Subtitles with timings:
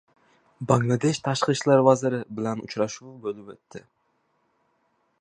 [0.71, 3.87] Bangladesh tashqi ishlar vaziri bilan uchrashuv bo‘lib o‘tdi